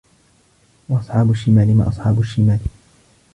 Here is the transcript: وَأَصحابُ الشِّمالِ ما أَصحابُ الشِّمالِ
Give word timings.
وَأَصحابُ 0.89 1.31
الشِّمالِ 1.31 1.77
ما 1.77 1.89
أَصحابُ 1.89 2.19
الشِّمالِ 2.19 2.59